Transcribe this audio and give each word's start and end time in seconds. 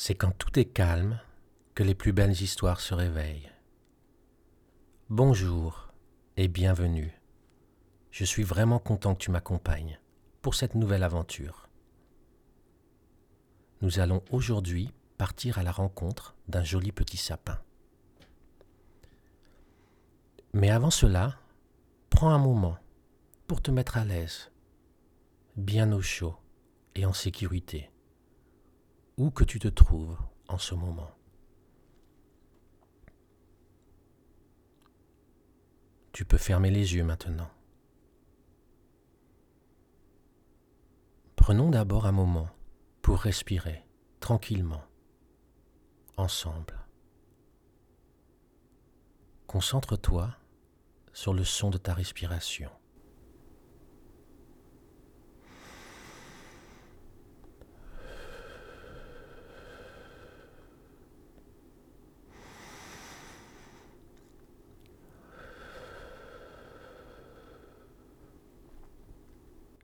C'est 0.00 0.14
quand 0.14 0.30
tout 0.30 0.56
est 0.60 0.64
calme 0.64 1.20
que 1.74 1.82
les 1.82 1.96
plus 1.96 2.12
belles 2.12 2.40
histoires 2.40 2.80
se 2.80 2.94
réveillent. 2.94 3.50
Bonjour 5.08 5.88
et 6.36 6.46
bienvenue. 6.46 7.20
Je 8.12 8.24
suis 8.24 8.44
vraiment 8.44 8.78
content 8.78 9.16
que 9.16 9.24
tu 9.24 9.32
m'accompagnes 9.32 9.98
pour 10.40 10.54
cette 10.54 10.76
nouvelle 10.76 11.02
aventure. 11.02 11.68
Nous 13.82 13.98
allons 13.98 14.22
aujourd'hui 14.30 14.92
partir 15.16 15.58
à 15.58 15.64
la 15.64 15.72
rencontre 15.72 16.36
d'un 16.46 16.62
joli 16.62 16.92
petit 16.92 17.16
sapin. 17.16 17.58
Mais 20.52 20.70
avant 20.70 20.92
cela, 20.92 21.40
prends 22.08 22.30
un 22.30 22.38
moment 22.38 22.78
pour 23.48 23.60
te 23.60 23.72
mettre 23.72 23.96
à 23.96 24.04
l'aise, 24.04 24.52
bien 25.56 25.90
au 25.90 26.00
chaud 26.00 26.36
et 26.94 27.04
en 27.04 27.12
sécurité, 27.12 27.90
où 29.18 29.30
que 29.30 29.44
tu 29.44 29.58
te 29.58 29.68
trouves 29.68 30.16
en 30.46 30.58
ce 30.58 30.74
moment. 30.74 31.10
Tu 36.12 36.24
peux 36.24 36.38
fermer 36.38 36.70
les 36.70 36.94
yeux 36.94 37.04
maintenant. 37.04 37.50
Prenons 41.34 41.70
d'abord 41.70 42.06
un 42.06 42.12
moment 42.12 42.48
pour 43.02 43.18
respirer 43.18 43.84
tranquillement, 44.20 44.84
ensemble. 46.16 46.78
Concentre-toi 49.46 50.36
sur 51.12 51.34
le 51.34 51.42
son 51.42 51.70
de 51.70 51.78
ta 51.78 51.92
respiration. 51.92 52.70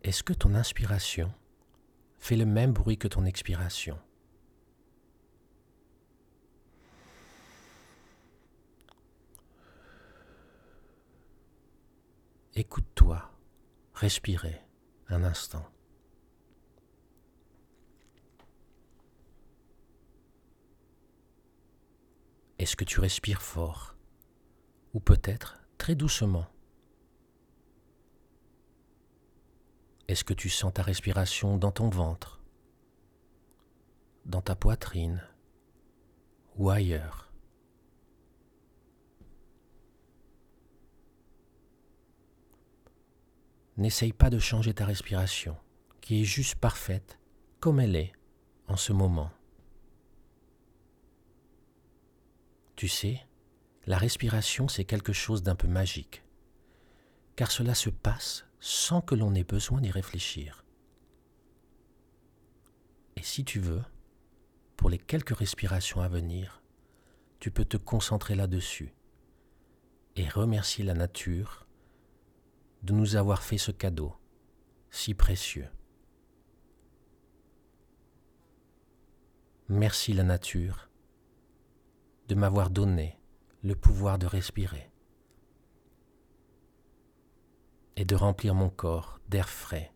Est-ce 0.05 0.23
que 0.23 0.35
ton 0.35 0.55
inspiration 0.55 1.33
fait 2.19 2.37
le 2.37 2.45
même 2.45 2.75
bruit 2.75 2.99
que 2.99 3.09
ton 3.09 3.25
expiration? 3.25 3.99
Écoute-toi, 12.55 13.33
respirez 13.95 14.61
un 15.09 15.25
instant. 15.25 15.67
Est-ce 22.59 22.77
que 22.77 22.85
tu 22.85 23.01
respires 23.01 23.41
fort? 23.41 23.97
Ou 24.93 25.01
peut-être 25.01 25.65
très 25.79 25.95
doucement 25.95 26.54
Est-ce 30.15 30.23
que 30.23 30.33
tu 30.33 30.49
sens 30.49 30.73
ta 30.73 30.83
respiration 30.83 31.59
dans 31.59 31.73
ton 31.73 31.89
ventre, 31.89 32.41
dans 34.27 34.41
ta 34.41 34.55
poitrine 34.55 35.21
ou 36.55 36.71
ailleurs? 36.71 37.33
N'essaye 43.77 44.13
pas 44.13 44.31
de 44.31 44.39
changer 44.39 44.73
ta 44.73 44.87
respiration, 44.87 45.57
qui 46.01 46.21
est 46.21 46.25
juste 46.25 46.55
parfaite 46.55 47.19
comme 47.59 47.81
elle 47.81 47.97
est 47.97 48.13
en 48.69 48.77
ce 48.77 48.93
moment. 48.93 49.33
Tu 52.77 52.87
sais, 52.87 53.21
la 53.87 53.99
respiration, 53.99 54.69
c'est 54.69 54.85
quelque 54.85 55.13
chose 55.13 55.43
d'un 55.43 55.57
peu 55.57 55.67
magique, 55.67 56.23
car 57.35 57.51
cela 57.51 57.75
se 57.75 57.91
passe 57.91 58.47
sans 58.67 59.03
que 59.03 59.15
l'on 59.15 59.35
ait 59.35 59.45
besoin 59.45 59.83
d'y 59.83 59.91
réfléchir. 59.91 60.65
Et 63.15 63.23
si 63.23 63.45
tu 63.45 63.61
veux, 63.61 63.83
pour 64.79 64.89
les 64.89 64.97
quelques 64.97 65.37
respirations 65.37 66.01
à 66.01 66.09
venir, 66.09 66.63
tu 67.41 67.51
peux 67.51 67.67
te 67.67 67.77
concentrer 67.77 68.35
là-dessus 68.35 68.95
et 70.17 70.27
remercier 70.27 70.83
la 70.83 70.95
nature 70.95 71.67
de 72.85 72.95
nous 72.95 73.17
avoir 73.17 73.43
fait 73.43 73.59
ce 73.59 73.71
cadeau 73.71 74.17
si 74.91 75.13
précieux. 75.13 75.69
Merci 79.69 80.15
la 80.15 80.25
nature 80.25 80.89
de 82.29 82.35
m'avoir 82.35 82.71
donné 82.71 83.19
le 83.63 83.77
pouvoir 83.77 84.19
de 84.19 84.25
respirer 84.25 84.91
et 87.97 88.05
de 88.05 88.15
remplir 88.15 88.55
mon 88.55 88.71
corps 88.71 89.21
d'air 89.29 89.49
frais 89.49 89.93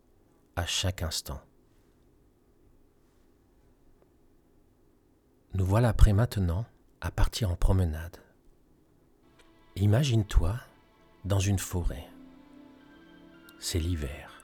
à 0.56 0.66
chaque 0.66 1.03
instant. 1.03 1.41
Nous 5.54 5.64
voilà 5.64 5.92
prêts 5.92 6.12
maintenant 6.12 6.66
à 7.00 7.10
partir 7.10 7.50
en 7.50 7.56
promenade. 7.56 8.19
Imagine-toi 9.76 10.56
dans 11.25 11.41
une 11.41 11.58
forêt. 11.58 12.08
C'est 13.58 13.78
l'hiver. 13.78 14.42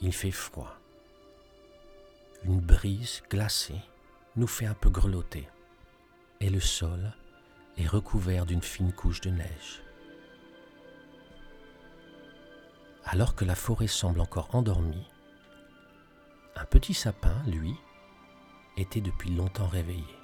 Il 0.00 0.12
fait 0.12 0.30
froid. 0.30 0.76
Une 2.44 2.60
brise 2.60 3.22
glacée 3.30 3.80
nous 4.34 4.48
fait 4.48 4.66
un 4.66 4.74
peu 4.74 4.90
grelotter 4.90 5.48
et 6.40 6.50
le 6.50 6.60
sol 6.60 7.12
est 7.76 7.86
recouvert 7.86 8.46
d'une 8.46 8.62
fine 8.62 8.92
couche 8.92 9.20
de 9.20 9.30
neige. 9.30 9.82
Alors 13.04 13.34
que 13.34 13.44
la 13.44 13.54
forêt 13.54 13.88
semble 13.88 14.20
encore 14.20 14.54
endormie, 14.54 15.08
un 16.56 16.64
petit 16.64 16.94
sapin, 16.94 17.42
lui, 17.46 17.74
était 18.76 19.00
depuis 19.00 19.30
longtemps 19.30 19.66
réveillé. 19.66 20.16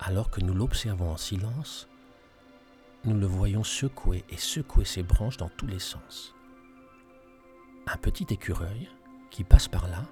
Alors 0.00 0.30
que 0.30 0.40
nous 0.40 0.54
l'observons 0.54 1.10
en 1.10 1.16
silence, 1.16 1.88
nous 3.04 3.18
le 3.18 3.26
voyons 3.26 3.64
secouer 3.64 4.24
et 4.28 4.36
secouer 4.36 4.84
ses 4.84 5.02
branches 5.02 5.36
dans 5.36 5.48
tous 5.50 5.66
les 5.66 5.78
sens. 5.78 6.34
Un 7.86 7.96
petit 7.96 8.26
écureuil 8.30 8.88
qui 9.30 9.44
passe 9.44 9.68
par 9.68 9.88
là 9.88 10.04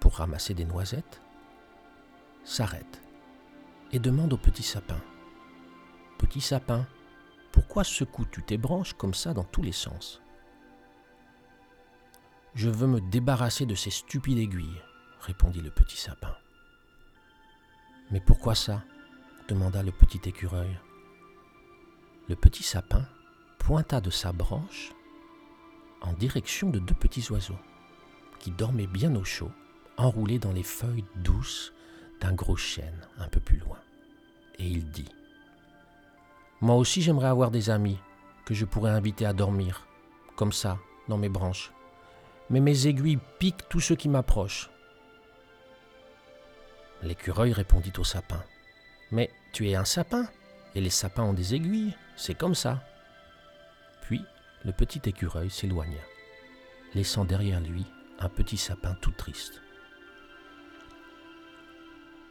pour 0.00 0.16
ramasser 0.16 0.54
des 0.54 0.64
noisettes 0.64 1.22
s'arrête 2.44 3.00
et 3.92 3.98
demande 3.98 4.32
au 4.32 4.36
petit 4.36 4.62
sapin 4.62 5.00
Petit 6.18 6.40
sapin, 6.40 6.86
pourquoi 7.52 7.84
secoues-tu 7.84 8.42
tes 8.42 8.58
branches 8.58 8.94
comme 8.94 9.14
ça 9.14 9.34
dans 9.34 9.44
tous 9.44 9.62
les 9.62 9.72
sens? 9.72 10.20
Je 12.54 12.68
veux 12.68 12.86
me 12.86 13.00
débarrasser 13.00 13.66
de 13.66 13.74
ces 13.74 13.90
stupides 13.90 14.38
aiguilles, 14.38 14.82
répondit 15.20 15.60
le 15.60 15.70
petit 15.70 15.96
sapin. 15.96 16.34
Mais 18.10 18.20
pourquoi 18.20 18.54
ça? 18.54 18.82
demanda 19.48 19.82
le 19.82 19.92
petit 19.92 20.20
écureuil. 20.28 20.78
Le 22.28 22.36
petit 22.36 22.62
sapin 22.62 23.06
pointa 23.58 24.00
de 24.00 24.10
sa 24.10 24.32
branche 24.32 24.92
en 26.00 26.12
direction 26.12 26.70
de 26.70 26.78
deux 26.78 26.94
petits 26.94 27.30
oiseaux 27.30 27.58
qui 28.38 28.50
dormaient 28.50 28.86
bien 28.86 29.14
au 29.14 29.24
chaud, 29.24 29.50
enroulés 29.96 30.38
dans 30.38 30.52
les 30.52 30.62
feuilles 30.62 31.04
douces 31.16 31.72
d'un 32.20 32.32
gros 32.32 32.56
chêne 32.56 33.06
un 33.18 33.28
peu 33.28 33.40
plus 33.40 33.58
loin. 33.58 33.78
Et 34.58 34.66
il 34.66 34.90
dit 34.90 35.08
moi 36.62 36.76
aussi 36.76 37.02
j'aimerais 37.02 37.26
avoir 37.26 37.50
des 37.50 37.70
amis 37.70 37.98
que 38.44 38.54
je 38.54 38.64
pourrais 38.64 38.92
inviter 38.92 39.26
à 39.26 39.32
dormir, 39.32 39.86
comme 40.36 40.52
ça, 40.52 40.78
dans 41.08 41.18
mes 41.18 41.28
branches. 41.28 41.72
Mais 42.50 42.60
mes 42.60 42.86
aiguilles 42.86 43.18
piquent 43.40 43.68
tous 43.68 43.80
ceux 43.80 43.96
qui 43.96 44.08
m'approchent. 44.08 44.70
L'écureuil 47.02 47.52
répondit 47.52 47.92
au 47.98 48.04
sapin. 48.04 48.42
Mais 49.10 49.30
tu 49.52 49.68
es 49.68 49.74
un 49.74 49.84
sapin, 49.84 50.28
et 50.76 50.80
les 50.80 50.90
sapins 50.90 51.24
ont 51.24 51.32
des 51.32 51.54
aiguilles, 51.54 51.96
c'est 52.16 52.36
comme 52.36 52.54
ça. 52.54 52.82
Puis 54.02 54.24
le 54.64 54.72
petit 54.72 55.00
écureuil 55.04 55.50
s'éloigna, 55.50 56.00
laissant 56.94 57.24
derrière 57.24 57.60
lui 57.60 57.84
un 58.20 58.28
petit 58.28 58.56
sapin 58.56 58.94
tout 59.00 59.10
triste. 59.10 59.60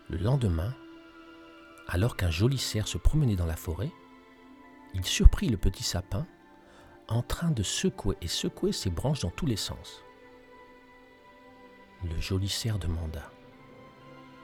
Le 0.10 0.18
lendemain, 0.18 0.74
alors 1.89 2.16
qu'un 2.16 2.31
joli 2.31 2.57
cerf 2.57 2.88
se 2.88 2.98
promenait 2.98 3.36
dans 3.36 3.45
la 3.45 3.57
forêt, 3.57 3.92
il 4.94 5.06
surprit 5.06 5.50
le 5.50 5.58
petit 5.58 5.84
sapin 5.84 6.26
en 7.08 7.22
train 7.22 7.52
de 7.52 7.64
secouer 7.64 8.18
et 8.22 8.28
secouer 8.28 8.72
ses 8.72 8.90
branches 8.90 9.22
dans 9.22 9.32
tous 9.32 9.46
les 9.46 9.58
sens. 9.58 10.04
Le 12.04 12.20
joli 12.20 12.50
cerf 12.50 12.80
demanda 12.80 13.32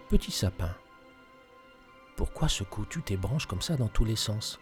Petit 0.09 0.31
sapin, 0.31 0.75
pourquoi 2.15 2.47
secoues-tu 2.47 3.01
tes 3.01 3.17
branches 3.17 3.45
comme 3.45 3.61
ça 3.61 3.77
dans 3.77 3.87
tous 3.87 4.05
les 4.05 4.15
sens 4.15 4.59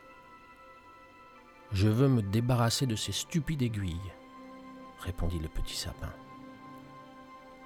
Je 1.72 1.88
veux 1.88 2.08
me 2.08 2.22
débarrasser 2.22 2.86
de 2.86 2.96
ces 2.96 3.12
stupides 3.12 3.62
aiguilles, 3.62 4.14
répondit 5.00 5.40
le 5.40 5.50
petit 5.50 5.76
sapin. 5.76 6.14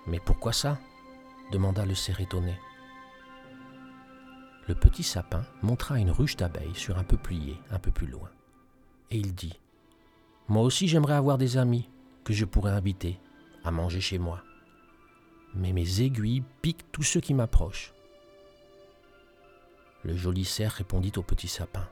Mais 0.07 0.19
pourquoi 0.19 0.53
ça? 0.53 0.77
demanda 1.51 1.85
le 1.85 1.95
cerf 1.95 2.21
étonné. 2.21 2.55
Le 4.69 4.75
petit 4.75 5.01
sapin 5.01 5.43
montra 5.63 5.97
une 5.97 6.11
ruche 6.11 6.35
d'abeilles 6.35 6.75
sur 6.75 6.99
un 6.99 7.03
peuplier 7.03 7.59
un 7.71 7.79
peu 7.79 7.89
plus 7.89 8.05
loin. 8.05 8.29
Et 9.09 9.17
il 9.17 9.33
dit 9.33 9.59
Moi 10.47 10.61
aussi 10.61 10.87
j'aimerais 10.87 11.15
avoir 11.15 11.39
des 11.39 11.57
amis 11.57 11.89
que 12.23 12.33
je 12.33 12.45
pourrais 12.45 12.73
inviter 12.73 13.19
à 13.63 13.71
manger 13.71 13.99
chez 13.99 14.19
moi. 14.19 14.43
Mais 15.55 15.73
mes 15.73 16.01
aiguilles 16.01 16.43
piquent 16.61 16.85
tous 16.91 17.01
ceux 17.01 17.19
qui 17.19 17.33
m'approchent. 17.33 17.95
Le 20.03 20.15
joli 20.15 20.45
cerf 20.45 20.73
répondit 20.73 21.13
au 21.17 21.23
petit 21.23 21.47
sapin 21.47 21.89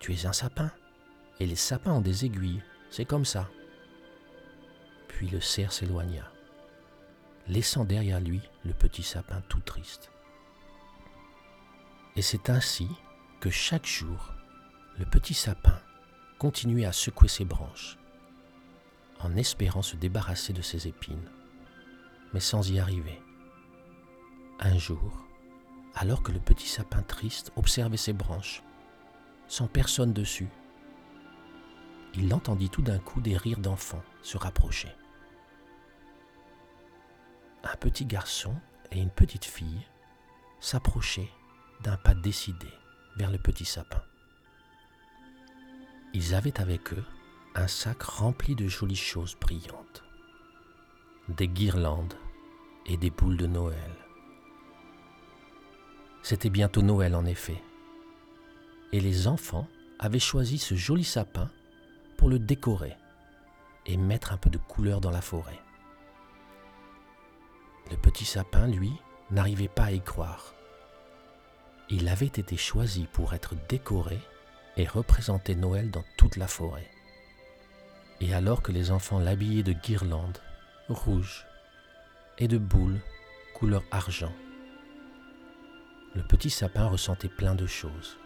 Tu 0.00 0.12
es 0.12 0.26
un 0.26 0.32
sapin, 0.32 0.72
et 1.38 1.46
les 1.46 1.54
sapins 1.54 1.92
ont 1.92 2.00
des 2.00 2.24
aiguilles, 2.24 2.64
c'est 2.90 3.04
comme 3.04 3.24
ça. 3.24 3.48
Puis 5.06 5.28
le 5.28 5.40
cerf 5.40 5.72
s'éloigna, 5.72 6.28
laissant 7.46 7.84
derrière 7.84 8.18
lui 8.18 8.40
le 8.64 8.72
petit 8.72 9.04
sapin 9.04 9.40
tout 9.42 9.60
triste. 9.60 10.10
Et 12.18 12.22
c'est 12.22 12.50
ainsi 12.50 12.88
que 13.38 13.48
chaque 13.48 13.86
jour, 13.86 14.34
le 14.98 15.04
petit 15.04 15.34
sapin 15.34 15.78
continuait 16.40 16.84
à 16.84 16.90
secouer 16.90 17.28
ses 17.28 17.44
branches, 17.44 17.96
en 19.20 19.36
espérant 19.36 19.82
se 19.82 19.94
débarrasser 19.94 20.52
de 20.52 20.60
ses 20.60 20.88
épines, 20.88 21.30
mais 22.32 22.40
sans 22.40 22.68
y 22.72 22.80
arriver. 22.80 23.22
Un 24.58 24.76
jour, 24.78 25.28
alors 25.94 26.24
que 26.24 26.32
le 26.32 26.40
petit 26.40 26.66
sapin 26.66 27.02
triste 27.02 27.52
observait 27.54 27.96
ses 27.96 28.14
branches, 28.14 28.64
sans 29.46 29.68
personne 29.68 30.12
dessus, 30.12 30.48
il 32.14 32.34
entendit 32.34 32.68
tout 32.68 32.82
d'un 32.82 32.98
coup 32.98 33.20
des 33.20 33.36
rires 33.36 33.60
d'enfants 33.60 34.02
se 34.22 34.36
rapprocher. 34.36 34.90
Un 37.62 37.76
petit 37.76 38.06
garçon 38.06 38.56
et 38.90 39.00
une 39.00 39.10
petite 39.10 39.44
fille 39.44 39.86
s'approchaient 40.58 41.30
d'un 41.82 41.96
pas 41.96 42.14
décidé 42.14 42.68
vers 43.16 43.30
le 43.30 43.38
petit 43.38 43.64
sapin. 43.64 44.02
Ils 46.14 46.34
avaient 46.34 46.60
avec 46.60 46.92
eux 46.92 47.04
un 47.54 47.68
sac 47.68 48.02
rempli 48.02 48.54
de 48.54 48.68
jolies 48.68 48.96
choses 48.96 49.36
brillantes, 49.40 50.04
des 51.28 51.48
guirlandes 51.48 52.14
et 52.86 52.96
des 52.96 53.10
boules 53.10 53.36
de 53.36 53.46
Noël. 53.46 53.96
C'était 56.22 56.50
bientôt 56.50 56.82
Noël 56.82 57.14
en 57.14 57.24
effet, 57.24 57.62
et 58.92 59.00
les 59.00 59.26
enfants 59.26 59.68
avaient 59.98 60.18
choisi 60.18 60.58
ce 60.58 60.74
joli 60.74 61.04
sapin 61.04 61.50
pour 62.16 62.28
le 62.28 62.38
décorer 62.38 62.96
et 63.86 63.96
mettre 63.96 64.32
un 64.32 64.36
peu 64.36 64.50
de 64.50 64.58
couleur 64.58 65.00
dans 65.00 65.10
la 65.10 65.20
forêt. 65.20 65.60
Le 67.90 67.96
petit 67.96 68.24
sapin, 68.24 68.66
lui, 68.66 68.92
n'arrivait 69.30 69.68
pas 69.68 69.84
à 69.84 69.92
y 69.92 70.00
croire. 70.00 70.54
Il 71.90 72.08
avait 72.08 72.26
été 72.26 72.56
choisi 72.58 73.06
pour 73.12 73.32
être 73.32 73.54
décoré 73.68 74.18
et 74.76 74.86
représenter 74.86 75.54
Noël 75.54 75.90
dans 75.90 76.04
toute 76.18 76.36
la 76.36 76.46
forêt. 76.46 76.90
Et 78.20 78.34
alors 78.34 78.62
que 78.62 78.72
les 78.72 78.90
enfants 78.90 79.18
l'habillaient 79.18 79.62
de 79.62 79.72
guirlandes 79.72 80.42
rouges 80.90 81.46
et 82.36 82.46
de 82.46 82.58
boules 82.58 83.00
couleur 83.54 83.82
argent, 83.90 84.34
le 86.14 86.22
petit 86.22 86.50
sapin 86.50 86.86
ressentait 86.86 87.28
plein 87.28 87.54
de 87.54 87.66
choses, 87.66 88.18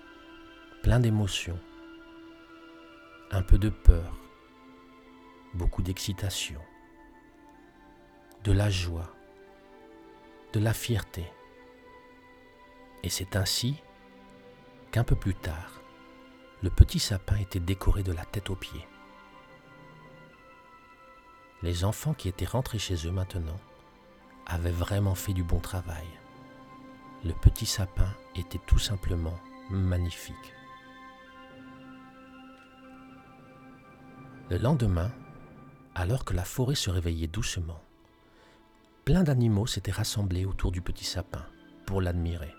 plein 0.82 0.98
d'émotions, 0.98 1.58
un 3.30 3.42
peu 3.42 3.58
de 3.58 3.68
peur, 3.68 4.18
beaucoup 5.54 5.82
d'excitation, 5.82 6.60
de 8.42 8.52
la 8.52 8.70
joie, 8.70 9.14
de 10.52 10.58
la 10.58 10.74
fierté 10.74 11.24
et 13.02 13.08
c'est 13.08 13.36
ainsi 13.36 13.76
qu'un 14.90 15.04
peu 15.04 15.16
plus 15.16 15.34
tard, 15.34 15.80
le 16.62 16.70
petit 16.70 16.98
sapin 16.98 17.36
était 17.36 17.60
décoré 17.60 18.02
de 18.02 18.12
la 18.12 18.24
tête 18.24 18.50
aux 18.50 18.56
pieds. 18.56 18.86
Les 21.62 21.84
enfants 21.84 22.14
qui 22.14 22.28
étaient 22.28 22.44
rentrés 22.44 22.78
chez 22.78 23.06
eux 23.06 23.12
maintenant 23.12 23.58
avaient 24.46 24.70
vraiment 24.70 25.14
fait 25.14 25.32
du 25.32 25.42
bon 25.42 25.60
travail. 25.60 26.06
Le 27.24 27.32
petit 27.32 27.66
sapin 27.66 28.08
était 28.34 28.60
tout 28.66 28.78
simplement 28.78 29.38
magnifique. 29.70 30.54
Le 34.50 34.58
lendemain, 34.58 35.10
alors 35.94 36.24
que 36.24 36.34
la 36.34 36.44
forêt 36.44 36.74
se 36.74 36.90
réveillait 36.90 37.28
doucement, 37.28 37.82
plein 39.04 39.22
d'animaux 39.22 39.66
s'étaient 39.66 39.92
rassemblés 39.92 40.44
autour 40.44 40.72
du 40.72 40.82
petit 40.82 41.04
sapin 41.04 41.46
pour 41.86 42.00
l'admirer. 42.00 42.52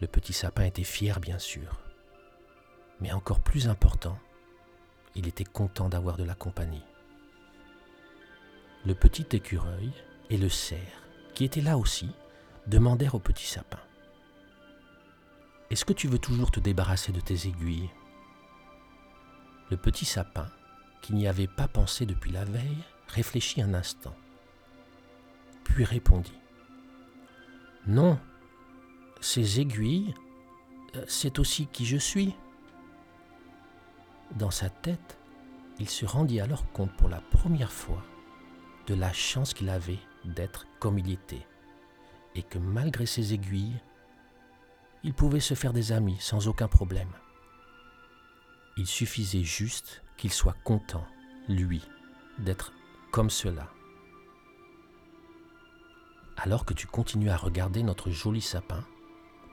Le 0.00 0.06
petit 0.06 0.32
sapin 0.32 0.64
était 0.64 0.84
fier, 0.84 1.20
bien 1.20 1.38
sûr. 1.38 1.80
Mais 3.00 3.12
encore 3.12 3.40
plus 3.40 3.68
important, 3.68 4.18
il 5.14 5.26
était 5.26 5.44
content 5.44 5.88
d'avoir 5.88 6.16
de 6.16 6.24
la 6.24 6.34
compagnie. 6.34 6.84
Le 8.84 8.94
petit 8.94 9.26
écureuil 9.32 9.90
et 10.30 10.36
le 10.36 10.48
cerf, 10.48 11.02
qui 11.34 11.44
étaient 11.44 11.60
là 11.60 11.78
aussi, 11.78 12.10
demandèrent 12.66 13.14
au 13.14 13.18
petit 13.18 13.46
sapin 13.46 13.80
Est-ce 15.70 15.84
que 15.84 15.92
tu 15.92 16.08
veux 16.08 16.18
toujours 16.18 16.50
te 16.50 16.60
débarrasser 16.60 17.12
de 17.12 17.20
tes 17.20 17.48
aiguilles? 17.48 17.90
Le 19.70 19.76
petit 19.76 20.04
sapin, 20.04 20.48
qui 21.00 21.14
n'y 21.14 21.26
avait 21.26 21.46
pas 21.46 21.68
pensé 21.68 22.04
depuis 22.04 22.32
la 22.32 22.44
veille, 22.44 22.84
réfléchit 23.08 23.62
un 23.62 23.74
instant, 23.74 24.14
puis 25.64 25.84
répondit 25.84 26.38
Non, 27.86 28.18
ces 29.20 29.60
aiguilles, 29.60 30.14
euh, 30.96 31.04
c'est 31.08 31.38
aussi 31.38 31.66
qui 31.66 31.86
je 31.86 31.96
suis. 31.96 32.34
Dans 34.34 34.50
sa 34.50 34.70
tête, 34.70 35.18
il 35.78 35.88
se 35.88 36.06
rendit 36.06 36.40
alors 36.40 36.70
compte 36.72 36.94
pour 36.96 37.08
la 37.08 37.20
première 37.20 37.72
fois 37.72 38.02
de 38.86 38.94
la 38.94 39.12
chance 39.12 39.52
qu'il 39.52 39.68
avait 39.68 39.98
d'être 40.24 40.66
comme 40.80 40.98
il 40.98 41.10
était, 41.10 41.46
et 42.34 42.42
que 42.42 42.58
malgré 42.58 43.06
ses 43.06 43.34
aiguilles, 43.34 43.80
il 45.02 45.14
pouvait 45.14 45.40
se 45.40 45.54
faire 45.54 45.72
des 45.72 45.92
amis 45.92 46.16
sans 46.20 46.48
aucun 46.48 46.68
problème. 46.68 47.12
Il 48.76 48.86
suffisait 48.86 49.44
juste 49.44 50.02
qu'il 50.16 50.32
soit 50.32 50.56
content, 50.64 51.06
lui, 51.48 51.82
d'être 52.38 52.72
comme 53.12 53.30
cela. 53.30 53.70
Alors 56.36 56.64
que 56.64 56.74
tu 56.74 56.86
continues 56.86 57.30
à 57.30 57.36
regarder 57.36 57.82
notre 57.82 58.10
joli 58.10 58.40
sapin, 58.40 58.84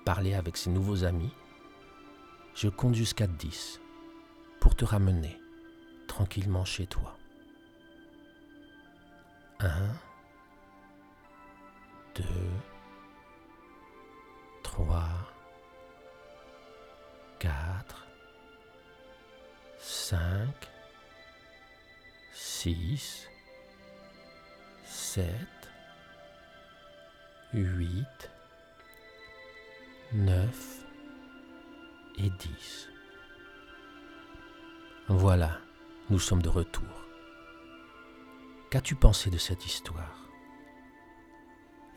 parler 0.04 0.34
avec 0.34 0.58
ses 0.58 0.70
nouveaux 0.70 1.04
amis, 1.04 1.32
je 2.56 2.70
compte 2.70 2.96
jusqu'à 2.96 3.28
10 3.28 3.80
pour 4.60 4.76
te 4.76 4.86
ramener 4.86 5.40
tranquillement 6.08 6.66
chez 6.66 6.86
toi. 6.88 7.18
1, 9.60 9.70
2, 12.16 12.24
3, 14.64 15.04
4, 17.40 18.08
5, 19.80 20.48
6, 22.34 23.28
7, 24.86 25.36
8, 27.54 28.33
9 30.16 30.86
et 32.20 32.30
10. 32.30 32.90
Voilà, 35.08 35.58
nous 36.12 36.20
sommes 36.20 36.44
de 36.44 36.50
retour. 36.50 37.08
Qu'as-tu 38.70 38.94
pensé 38.94 39.32
de 39.32 39.40
cette 39.40 39.66
histoire? 39.66 40.30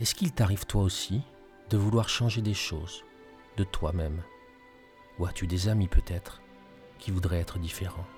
Est-ce 0.00 0.14
qu'il 0.14 0.32
t'arrive 0.32 0.64
toi 0.64 0.80
aussi 0.80 1.20
de 1.68 1.76
vouloir 1.76 2.08
changer 2.08 2.40
des 2.40 2.54
choses 2.54 3.04
de 3.58 3.64
toi-même? 3.64 4.22
Ou 5.18 5.26
as-tu 5.26 5.46
des 5.46 5.68
amis 5.68 5.88
peut-être 5.88 6.40
qui 6.98 7.10
voudraient 7.10 7.40
être 7.40 7.58
différents? 7.58 8.08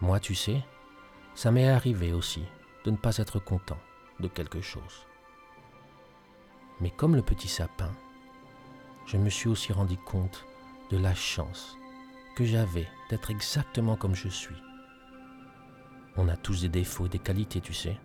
Moi, 0.00 0.18
tu 0.18 0.34
sais, 0.34 0.64
ça 1.34 1.50
m'est 1.50 1.68
arrivé 1.68 2.14
aussi 2.14 2.44
de 2.86 2.90
ne 2.90 2.96
pas 2.96 3.18
être 3.18 3.38
content 3.38 3.78
de 4.18 4.28
quelque 4.28 4.62
chose. 4.62 5.04
Mais 6.80 6.90
comme 6.90 7.16
le 7.16 7.22
petit 7.22 7.48
sapin, 7.48 7.90
je 9.06 9.16
me 9.16 9.30
suis 9.30 9.48
aussi 9.48 9.72
rendu 9.72 9.96
compte 9.96 10.44
de 10.90 10.96
la 10.96 11.14
chance 11.14 11.76
que 12.36 12.44
j'avais 12.44 12.86
d'être 13.10 13.30
exactement 13.30 13.96
comme 13.96 14.14
je 14.14 14.28
suis. 14.28 14.56
On 16.16 16.28
a 16.28 16.36
tous 16.36 16.62
des 16.62 16.68
défauts 16.68 17.06
et 17.06 17.08
des 17.08 17.18
qualités, 17.18 17.60
tu 17.60 17.74
sais, 17.74 17.98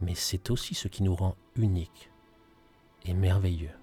mais 0.00 0.14
c'est 0.14 0.50
aussi 0.50 0.74
ce 0.74 0.88
qui 0.88 1.02
nous 1.02 1.14
rend 1.14 1.36
uniques 1.54 2.10
et 3.04 3.14
merveilleux, 3.14 3.74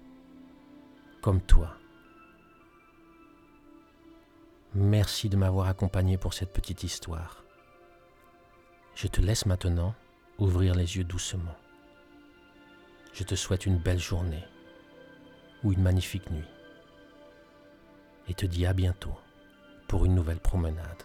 comme 1.22 1.40
toi. 1.40 1.76
Merci 4.74 5.28
de 5.28 5.36
m'avoir 5.36 5.68
accompagné 5.68 6.18
pour 6.18 6.34
cette 6.34 6.52
petite 6.52 6.82
histoire. 6.82 7.44
Je 8.94 9.06
te 9.06 9.20
laisse 9.20 9.46
maintenant 9.46 9.94
ouvrir 10.38 10.74
les 10.74 10.96
yeux 10.96 11.04
doucement. 11.04 11.54
Je 13.14 13.22
te 13.22 13.36
souhaite 13.36 13.64
une 13.64 13.78
belle 13.78 14.00
journée 14.00 14.42
ou 15.62 15.72
une 15.72 15.82
magnifique 15.82 16.28
nuit 16.32 16.48
et 18.26 18.34
te 18.34 18.44
dis 18.44 18.66
à 18.66 18.72
bientôt 18.72 19.14
pour 19.86 20.04
une 20.04 20.16
nouvelle 20.16 20.40
promenade. 20.40 21.04